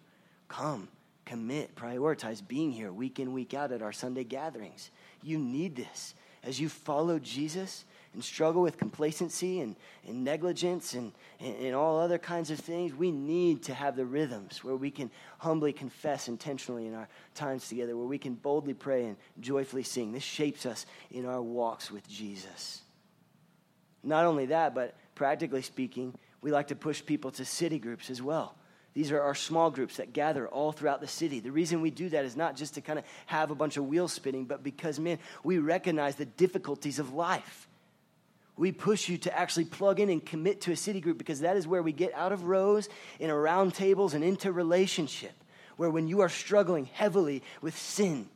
[0.48, 0.90] come,
[1.26, 4.92] commit, prioritize being here week in, week out at our Sunday gatherings.
[5.24, 6.14] You need this.
[6.44, 9.76] As you follow Jesus, and struggle with complacency and,
[10.08, 14.06] and negligence and, and, and, all other kinds of things, we need to have the
[14.06, 18.74] rhythms where we can humbly confess intentionally in our times together, where we can boldly
[18.74, 20.12] pray and joyfully sing.
[20.12, 22.82] This shapes us in our walks with Jesus.
[24.02, 28.22] Not only that, but practically speaking, we like to push people to city groups as
[28.22, 28.56] well.
[28.94, 31.42] These are our small groups that gather all throughout the city.
[31.42, 33.86] The reason we do that is not just to kind of have a bunch of
[33.88, 37.68] wheels spinning, but because, man, we recognize the difficulties of life
[38.58, 41.58] we push you to actually plug in and commit to a city group because that
[41.58, 42.88] is where we get out of rows
[43.20, 45.34] and around tables and into relationship.
[45.78, 48.30] Where when you are struggling heavily with sin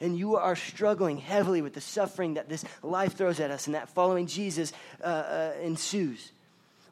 [0.00, 3.76] and you are struggling heavily with the suffering that this life throws at us and
[3.76, 6.32] that following Jesus uh, uh, ensues,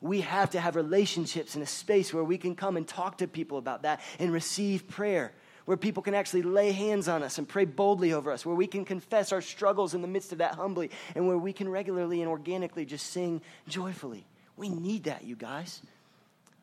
[0.01, 3.27] we have to have relationships in a space where we can come and talk to
[3.27, 5.33] people about that and receive prayer
[5.69, 8.67] where people can actually lay hands on us and pray boldly over us, where we
[8.67, 12.23] can confess our struggles in the midst of that humbly, and where we can regularly
[12.23, 14.25] and organically just sing joyfully.
[14.57, 15.83] We need that, you guys.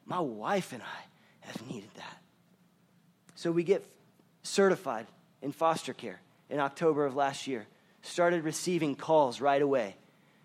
[0.07, 2.17] My wife and I have needed that.
[3.35, 3.85] So we get
[4.41, 5.05] certified
[5.43, 7.67] in foster care in October of last year,
[8.01, 9.97] started receiving calls right away.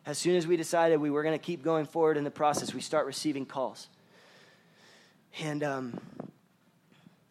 [0.05, 2.75] As soon as we decided we were going to keep going forward in the process,
[2.75, 3.89] we start receiving calls.
[5.43, 6.01] And um,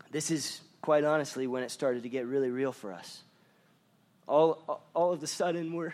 [0.10, 3.22] this is quite honestly, when it started to get really real for us.
[4.28, 5.94] All, all of a sudden, we're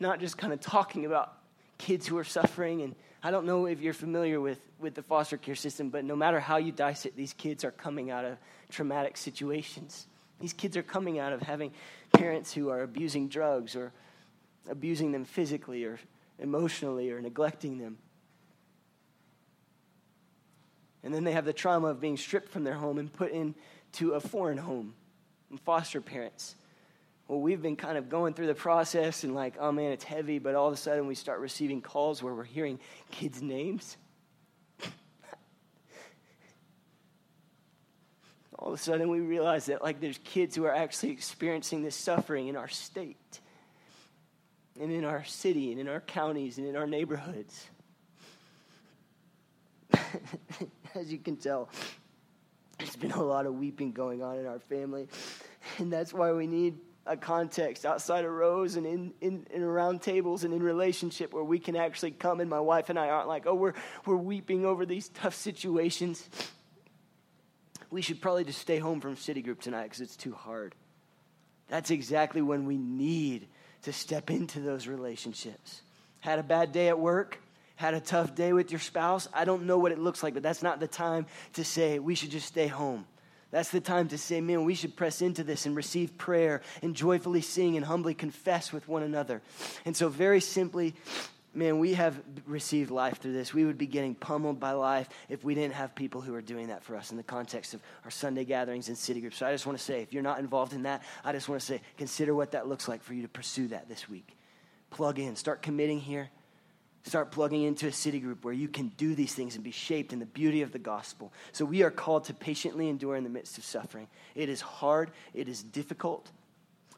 [0.00, 1.32] not just kind of talking about
[1.78, 2.82] kids who are suffering.
[2.82, 6.16] And I don't know if you're familiar with, with the foster care system, but no
[6.16, 8.36] matter how you dice it, these kids are coming out of
[8.70, 10.06] traumatic situations.
[10.40, 11.72] These kids are coming out of having
[12.12, 13.92] parents who are abusing drugs or
[14.68, 15.98] abusing them physically or
[16.38, 17.98] emotionally or neglecting them.
[21.04, 24.12] And then they have the trauma of being stripped from their home and put into
[24.12, 24.94] a foreign home
[25.50, 26.54] and foster parents.
[27.28, 30.38] Well, we've been kind of going through the process and like, oh man, it's heavy,
[30.38, 32.78] but all of a sudden we start receiving calls where we're hearing
[33.10, 33.96] kids' names.
[38.58, 41.96] all of a sudden we realize that like there's kids who are actually experiencing this
[41.96, 43.40] suffering in our state
[44.80, 47.66] and in our city and in our counties and in our neighborhoods.
[50.94, 51.68] As you can tell,
[52.78, 55.08] there's been a lot of weeping going on in our family.
[55.78, 60.02] And that's why we need a context outside of rows and in, in, in around
[60.02, 63.28] tables and in relationship where we can actually come and my wife and I aren't
[63.28, 63.74] like, oh, we're,
[64.06, 66.28] we're weeping over these tough situations.
[67.90, 70.74] We should probably just stay home from city group tonight because it's too hard.
[71.68, 73.48] That's exactly when we need
[73.82, 75.82] to step into those relationships.
[76.20, 77.40] Had a bad day at work?
[77.82, 80.42] Had a tough day with your spouse, I don't know what it looks like, but
[80.44, 83.06] that's not the time to say we should just stay home.
[83.50, 86.94] That's the time to say, man, we should press into this and receive prayer and
[86.94, 89.42] joyfully sing and humbly confess with one another.
[89.84, 90.94] And so, very simply,
[91.54, 93.52] man, we have received life through this.
[93.52, 96.68] We would be getting pummeled by life if we didn't have people who are doing
[96.68, 99.38] that for us in the context of our Sunday gatherings and city groups.
[99.38, 101.60] So, I just want to say, if you're not involved in that, I just want
[101.60, 104.36] to say, consider what that looks like for you to pursue that this week.
[104.90, 106.30] Plug in, start committing here.
[107.04, 110.12] Start plugging into a city group where you can do these things and be shaped
[110.12, 111.32] in the beauty of the gospel.
[111.52, 114.06] So we are called to patiently endure in the midst of suffering.
[114.34, 116.30] It is hard, it is difficult,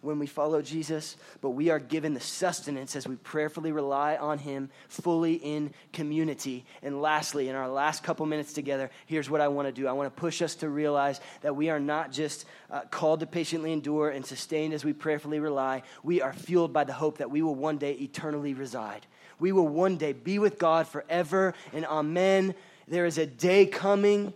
[0.04, 4.38] when we follow Jesus, but we are given the sustenance as we prayerfully rely on
[4.38, 6.64] Him fully in community.
[6.82, 9.92] And lastly, in our last couple minutes together, here's what I want to do I
[9.92, 13.72] want to push us to realize that we are not just uh, called to patiently
[13.72, 17.42] endure and sustained as we prayerfully rely, we are fueled by the hope that we
[17.42, 19.06] will one day eternally reside.
[19.44, 22.54] We will one day be with God forever and amen.
[22.88, 24.32] There is a day coming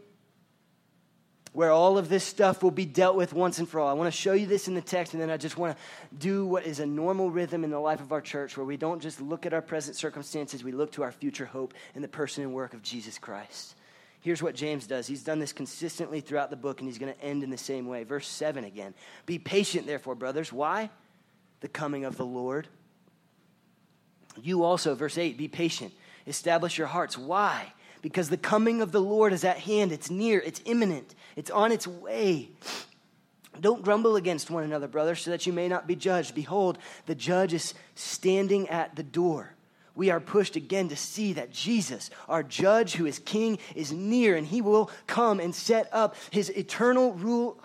[1.55, 3.88] where all of this stuff will be dealt with once and for all.
[3.88, 6.16] I want to show you this in the text, and then I just want to
[6.18, 9.01] do what is a normal rhythm in the life of our church where we don't
[9.01, 12.44] just look at our present circumstances, we look to our future hope in the person
[12.44, 13.77] and work of Jesus Christ.
[14.21, 15.07] Here's what James does.
[15.07, 17.88] He's done this consistently throughout the book, and he's going to end in the same
[17.88, 18.05] way.
[18.05, 18.92] Verse 7 again.
[19.25, 20.53] Be patient, therefore, brothers.
[20.53, 20.90] Why?
[21.61, 22.68] The coming of the Lord.
[24.42, 25.92] You also, verse 8, be patient.
[26.27, 27.16] Establish your hearts.
[27.16, 27.72] Why?
[28.03, 29.92] because the coming of the Lord is at hand.
[29.92, 32.51] It's near, it's imminent, it's on its way.
[33.61, 36.35] Don't grumble against one another, brothers, so that you may not be judged.
[36.35, 39.55] Behold, the judge is standing at the door.
[39.96, 44.37] We are pushed again to see that Jesus, our judge who is king, is near
[44.37, 47.59] and he will come and set up his eternal rule.
[47.61, 47.64] Oh,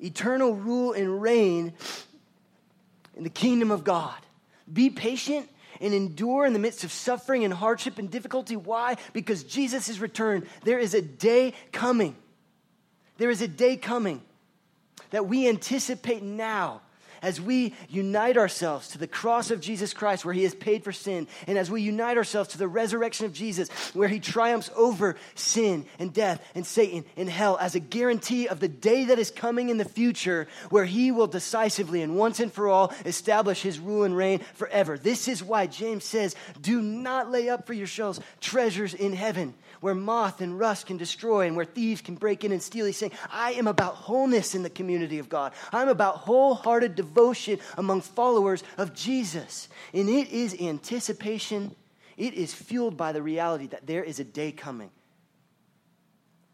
[0.00, 1.74] eternal rule and reign
[3.14, 4.16] in the kingdom of God.
[4.72, 5.48] Be patient
[5.80, 8.56] and endure in the midst of suffering and hardship and difficulty.
[8.56, 8.96] Why?
[9.12, 10.46] Because Jesus is returned.
[10.64, 12.16] There is a day coming.
[13.16, 14.22] There is a day coming
[15.10, 16.82] that we anticipate now
[17.22, 20.92] as we unite ourselves to the cross of Jesus Christ, where he has paid for
[20.92, 25.16] sin, and as we unite ourselves to the resurrection of Jesus, where he triumphs over
[25.34, 29.30] sin and death and Satan and hell, as a guarantee of the day that is
[29.30, 33.78] coming in the future, where he will decisively and once and for all establish his
[33.78, 34.98] rule and reign forever.
[34.98, 39.94] This is why James says, Do not lay up for yourselves treasures in heaven where
[39.94, 42.86] moth and rust can destroy and where thieves can break in and steal.
[42.86, 45.52] He's saying, I am about wholeness in the community of God.
[45.72, 49.68] I'm about wholehearted devotion among followers of Jesus.
[49.92, 51.74] And it is anticipation,
[52.16, 54.90] it is fueled by the reality that there is a day coming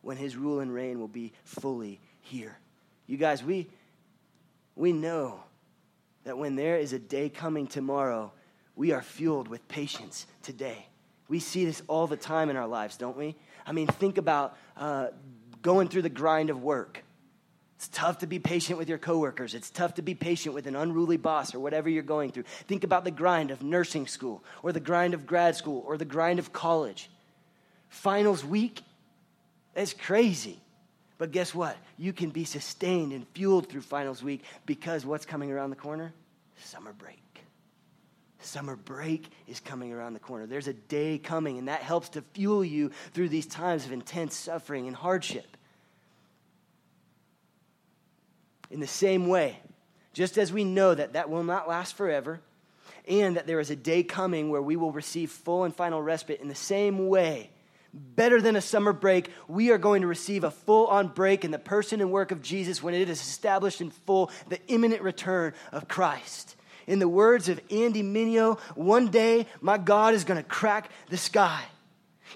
[0.02, 2.58] when his rule and reign will be fully here.
[3.06, 3.68] You guys, we,
[4.76, 5.40] we know
[6.24, 8.32] that when there is a day coming tomorrow,
[8.76, 10.86] we are fueled with patience today.
[11.28, 13.36] We see this all the time in our lives, don't we?
[13.66, 15.08] I mean, think about uh,
[15.62, 17.02] going through the grind of work.
[17.76, 19.54] It's tough to be patient with your coworkers.
[19.54, 22.44] It's tough to be patient with an unruly boss or whatever you're going through.
[22.68, 26.04] Think about the grind of nursing school or the grind of grad school or the
[26.04, 27.10] grind of college.
[27.88, 28.82] Finals week,
[29.74, 30.60] that's crazy.
[31.18, 31.76] But guess what?
[31.96, 36.12] You can be sustained and fueled through finals week because what's coming around the corner?
[36.58, 37.23] Summer break.
[38.44, 40.46] Summer break is coming around the corner.
[40.46, 44.36] There's a day coming, and that helps to fuel you through these times of intense
[44.36, 45.56] suffering and hardship.
[48.70, 49.58] In the same way,
[50.12, 52.40] just as we know that that will not last forever,
[53.08, 56.40] and that there is a day coming where we will receive full and final respite,
[56.40, 57.50] in the same way,
[57.92, 61.50] better than a summer break, we are going to receive a full on break in
[61.50, 65.52] the person and work of Jesus when it is established in full the imminent return
[65.72, 66.56] of Christ.
[66.86, 71.16] In the words of Andy Mineo, one day my God is going to crack the
[71.16, 71.62] sky.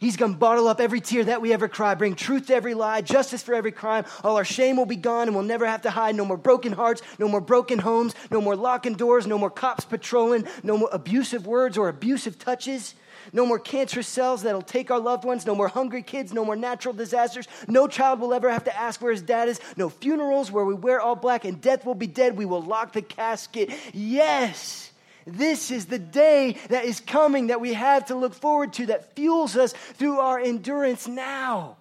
[0.00, 2.74] He's going to bottle up every tear that we ever cry, bring truth to every
[2.74, 4.04] lie, justice for every crime.
[4.22, 6.14] All our shame will be gone and we'll never have to hide.
[6.14, 9.84] No more broken hearts, no more broken homes, no more locking doors, no more cops
[9.84, 12.94] patrolling, no more abusive words or abusive touches.
[13.32, 15.44] No more cancerous cells that'll take our loved ones.
[15.44, 16.32] No more hungry kids.
[16.32, 17.46] No more natural disasters.
[17.66, 19.60] No child will ever have to ask where his dad is.
[19.76, 22.38] No funerals where we wear all black and death will be dead.
[22.38, 23.70] We will lock the casket.
[23.92, 24.87] Yes.
[25.28, 29.14] This is the day that is coming that we have to look forward to that
[29.14, 31.76] fuels us through our endurance now.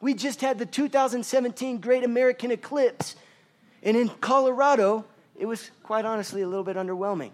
[0.00, 3.14] We just had the 2017 Great American Eclipse.
[3.82, 5.04] And in Colorado,
[5.38, 7.30] it was quite honestly a little bit underwhelming.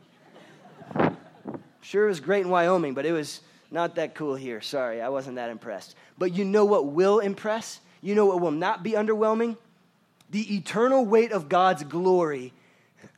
[1.83, 3.40] Sure, it was great in Wyoming, but it was
[3.71, 4.61] not that cool here.
[4.61, 5.95] Sorry, I wasn't that impressed.
[6.19, 7.79] But you know what will impress?
[8.03, 9.57] You know what will not be underwhelming?
[10.31, 12.53] The eternal weight of God's glory.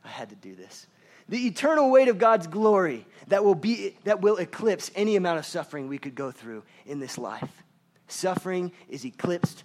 [0.05, 0.85] I had to do this.
[1.29, 5.45] The eternal weight of God's glory that will be that will eclipse any amount of
[5.45, 7.63] suffering we could go through in this life.
[8.07, 9.63] Suffering is eclipsed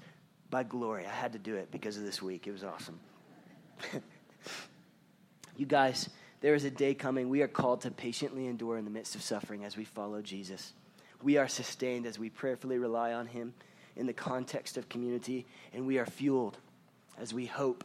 [0.50, 1.06] by glory.
[1.06, 2.46] I had to do it because of this week.
[2.46, 2.98] It was awesome.
[5.56, 6.08] you guys,
[6.40, 7.28] there is a day coming.
[7.28, 10.72] We are called to patiently endure in the midst of suffering as we follow Jesus.
[11.22, 13.54] We are sustained as we prayerfully rely on Him
[13.94, 16.58] in the context of community, and we are fueled
[17.18, 17.84] as we hope.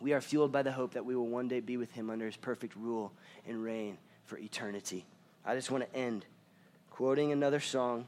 [0.00, 2.26] We are fueled by the hope that we will one day be with Him under
[2.26, 3.12] His perfect rule
[3.46, 5.04] and reign for eternity.
[5.44, 6.26] I just want to end
[6.90, 8.06] quoting another song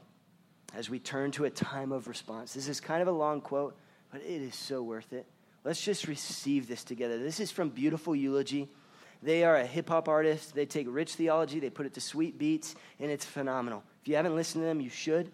[0.75, 2.53] as we turn to a time of response.
[2.53, 3.75] This is kind of a long quote,
[4.11, 5.25] but it is so worth it.
[5.63, 7.17] Let's just receive this together.
[7.17, 8.69] This is from Beautiful Eulogy.
[9.21, 10.55] They are a hip hop artist.
[10.55, 13.83] They take rich theology, they put it to sweet beats, and it's phenomenal.
[14.01, 15.31] If you haven't listened to them, you should.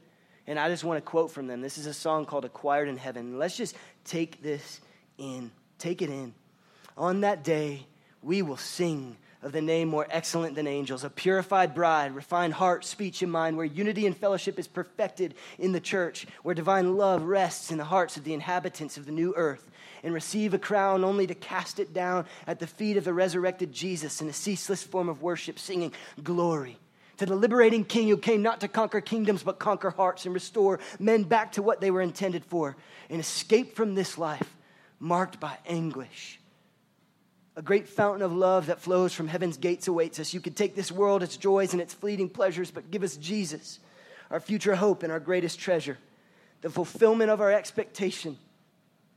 [0.48, 1.62] And I just want to quote from them.
[1.62, 3.38] This is a song called Acquired in Heaven.
[3.38, 4.82] Let's just take this
[5.18, 5.52] in.
[5.80, 6.34] Take it in.
[6.98, 7.88] On that day,
[8.22, 12.84] we will sing of the name more excellent than angels, a purified bride, refined heart,
[12.84, 17.24] speech, and mind, where unity and fellowship is perfected in the church, where divine love
[17.24, 19.70] rests in the hearts of the inhabitants of the new earth,
[20.04, 23.72] and receive a crown only to cast it down at the feet of the resurrected
[23.72, 25.94] Jesus in a ceaseless form of worship, singing
[26.24, 26.80] glory
[27.18, 30.80] to the liberating king who came not to conquer kingdoms but conquer hearts and restore
[31.00, 32.76] men back to what they were intended for
[33.10, 34.54] and escape from this life
[35.00, 36.40] marked by anguish
[37.56, 40.34] a great fountain of love that flows from heaven's gates awaits us.
[40.34, 43.80] You could take this world, its joys, and its fleeting pleasures, but give us Jesus,
[44.30, 45.98] our future hope and our greatest treasure,
[46.62, 48.38] the fulfillment of our expectation,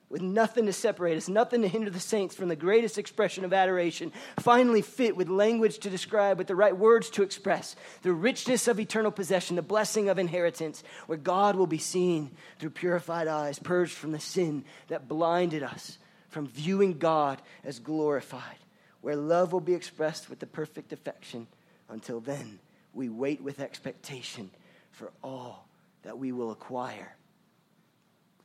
[0.09, 3.53] with nothing to separate us, nothing to hinder the saints from the greatest expression of
[3.53, 8.69] adoration, finally fit with language to describe, with the right words to express the richness
[8.69, 13.59] of eternal possession, the blessing of inheritance, where God will be seen through purified eyes,
[13.59, 15.99] purged from the sin that blinded us
[16.39, 18.59] from viewing God as glorified,
[19.01, 21.49] where love will be expressed with the perfect affection.
[21.89, 22.61] Until then,
[22.95, 24.49] we wait with expectation
[24.93, 25.67] for all
[26.05, 27.17] that we will acquire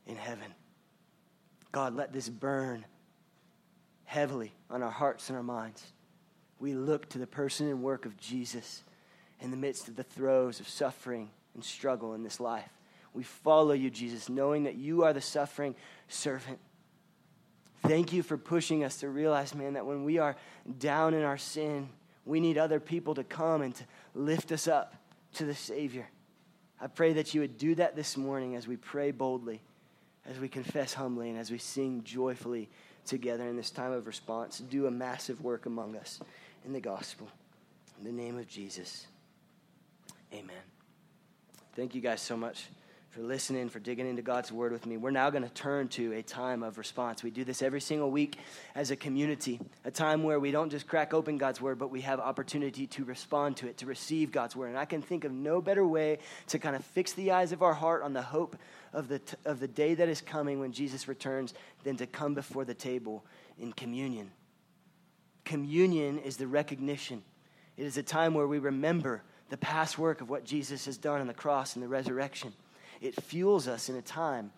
[0.08, 0.56] in heaven.
[1.70, 2.84] God, let this burn
[4.06, 5.84] heavily on our hearts and our minds.
[6.58, 8.82] We look to the person and work of Jesus
[9.38, 12.70] in the midst of the throes of suffering and struggle in this life.
[13.12, 15.76] We follow you, Jesus, knowing that you are the suffering
[16.08, 16.58] servant
[17.86, 20.36] Thank you for pushing us to realize, man, that when we are
[20.78, 21.90] down in our sin,
[22.24, 24.94] we need other people to come and to lift us up
[25.34, 26.08] to the Savior.
[26.80, 29.60] I pray that you would do that this morning as we pray boldly,
[30.24, 32.70] as we confess humbly, and as we sing joyfully
[33.04, 34.60] together in this time of response.
[34.60, 36.20] Do a massive work among us
[36.64, 37.28] in the gospel.
[37.98, 39.06] In the name of Jesus,
[40.32, 40.56] amen.
[41.76, 42.68] Thank you guys so much
[43.14, 44.96] for listening, for digging into God's word with me.
[44.96, 47.22] We're now going to turn to a time of response.
[47.22, 48.38] We do this every single week
[48.74, 52.00] as a community, a time where we don't just crack open God's word, but we
[52.00, 54.70] have opportunity to respond to it, to receive God's word.
[54.70, 57.62] And I can think of no better way to kind of fix the eyes of
[57.62, 58.56] our heart on the hope
[58.92, 61.54] of the, t- of the day that is coming when Jesus returns
[61.84, 63.24] than to come before the table
[63.60, 64.32] in communion.
[65.44, 67.22] Communion is the recognition.
[67.76, 71.20] It is a time where we remember the past work of what Jesus has done
[71.20, 72.52] on the cross and the resurrection
[73.00, 74.50] it fuels us in a time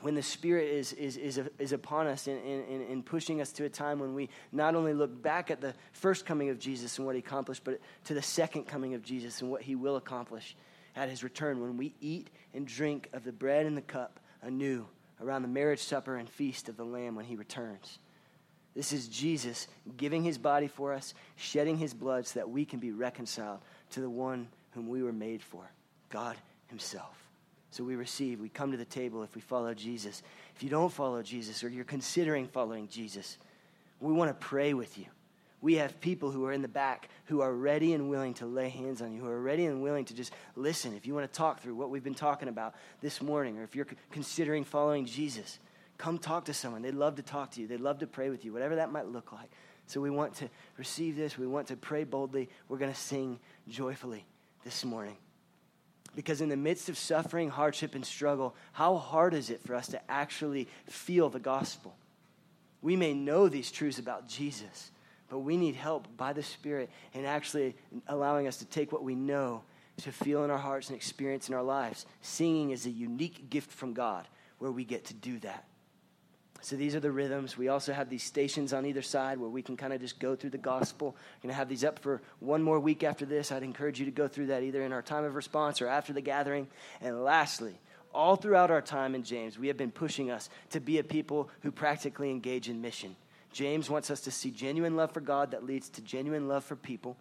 [0.00, 3.64] when the Spirit is, is, is, is upon us and, and, and pushing us to
[3.64, 7.06] a time when we not only look back at the first coming of Jesus and
[7.06, 10.56] what he accomplished, but to the second coming of Jesus and what he will accomplish
[10.96, 14.86] at his return, when we eat and drink of the bread and the cup anew
[15.20, 17.98] around the marriage supper and feast of the Lamb when he returns.
[18.74, 22.78] This is Jesus giving his body for us, shedding his blood so that we can
[22.78, 25.70] be reconciled to the one whom we were made for,
[26.08, 26.36] God
[26.70, 27.16] himself.
[27.70, 30.22] So we receive, we come to the table if we follow Jesus.
[30.56, 33.38] If you don't follow Jesus or you're considering following Jesus,
[34.00, 35.04] we want to pray with you.
[35.60, 38.70] We have people who are in the back who are ready and willing to lay
[38.70, 40.96] hands on you, who are ready and willing to just listen.
[40.96, 43.76] If you want to talk through what we've been talking about this morning, or if
[43.76, 45.58] you're considering following Jesus,
[45.98, 46.80] come talk to someone.
[46.80, 49.06] They'd love to talk to you, they'd love to pray with you, whatever that might
[49.06, 49.50] look like.
[49.86, 51.36] So we want to receive this.
[51.36, 52.48] We want to pray boldly.
[52.68, 54.24] We're going to sing joyfully
[54.64, 55.16] this morning.
[56.16, 59.86] Because in the midst of suffering, hardship, and struggle, how hard is it for us
[59.88, 61.94] to actually feel the gospel?
[62.82, 64.90] We may know these truths about Jesus,
[65.28, 67.76] but we need help by the Spirit in actually
[68.08, 69.62] allowing us to take what we know
[69.98, 72.06] to feel in our hearts and experience in our lives.
[72.22, 74.26] Singing is a unique gift from God
[74.58, 75.64] where we get to do that.
[76.62, 77.56] So these are the rhythms.
[77.56, 80.36] We also have these stations on either side where we can kind of just go
[80.36, 81.16] through the gospel.
[81.16, 83.50] We're going to have these up for one more week after this.
[83.50, 86.12] I'd encourage you to go through that either in our time of response or after
[86.12, 86.68] the gathering.
[87.00, 87.78] And lastly,
[88.12, 91.48] all throughout our time in James, we have been pushing us to be a people
[91.62, 93.16] who practically engage in mission.
[93.52, 96.76] James wants us to see genuine love for God that leads to genuine love for
[96.76, 97.16] people.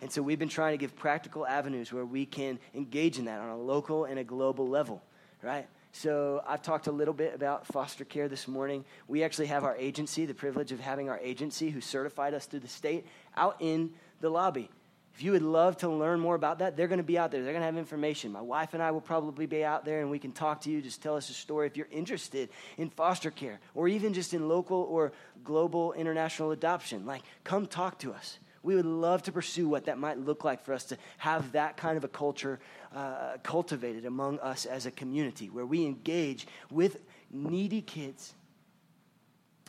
[0.00, 3.40] And so we've been trying to give practical avenues where we can engage in that
[3.40, 5.02] on a local and a global level,
[5.42, 5.66] right?
[5.94, 8.84] So I've talked a little bit about foster care this morning.
[9.06, 12.60] We actually have our agency, the privilege of having our agency who certified us through
[12.60, 14.68] the state, out in the lobby.
[15.14, 17.44] If you would love to learn more about that, they're going to be out there.
[17.44, 18.32] They're going to have information.
[18.32, 20.82] My wife and I will probably be out there and we can talk to you.
[20.82, 24.48] Just tell us a story if you're interested in foster care or even just in
[24.48, 25.12] local or
[25.44, 27.06] global international adoption.
[27.06, 28.40] Like, come talk to us.
[28.64, 31.76] We would love to pursue what that might look like for us to have that
[31.76, 32.58] kind of a culture
[32.94, 36.96] uh, cultivated among us as a community where we engage with
[37.30, 38.32] needy kids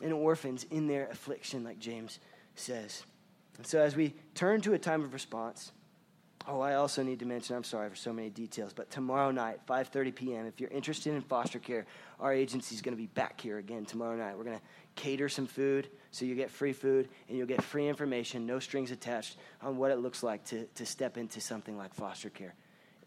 [0.02, 2.20] and orphans in their affliction, like James
[2.54, 3.04] says.
[3.58, 5.72] And so as we turn to a time of response,
[6.48, 9.66] Oh, I also need to mention, I'm sorry for so many details, but tomorrow night,
[9.66, 11.86] 5:30 p.m., if you're interested in foster care,
[12.20, 14.38] our agency is going to be back here again tomorrow night.
[14.38, 17.88] We're going to cater some food so you get free food and you'll get free
[17.88, 21.92] information, no strings attached, on what it looks like to, to step into something like
[21.94, 22.54] foster care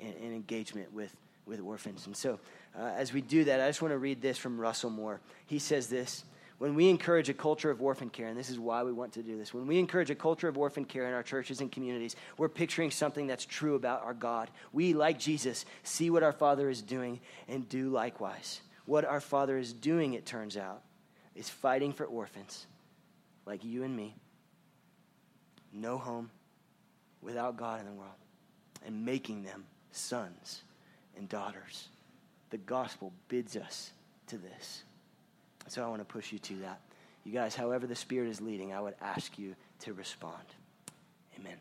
[0.01, 1.15] and, and engagement with,
[1.45, 2.07] with orphans.
[2.07, 2.39] And so,
[2.77, 5.21] uh, as we do that, I just want to read this from Russell Moore.
[5.45, 6.25] He says this
[6.59, 9.23] when we encourage a culture of orphan care, and this is why we want to
[9.23, 12.17] do this, when we encourage a culture of orphan care in our churches and communities,
[12.37, 14.51] we're picturing something that's true about our God.
[14.73, 18.59] We, like Jesus, see what our Father is doing and do likewise.
[18.85, 20.81] What our Father is doing, it turns out,
[21.33, 22.67] is fighting for orphans
[23.45, 24.15] like you and me,
[25.71, 26.29] no home,
[27.21, 28.11] without God in the world,
[28.85, 30.63] and making them sons
[31.15, 31.87] and daughters.
[32.49, 33.91] The gospel bids us
[34.27, 34.83] to this.
[35.69, 36.81] So I want to push you to that.
[37.23, 40.43] You guys, however the Spirit is leading, I would ask you to respond.
[41.39, 41.57] Amen.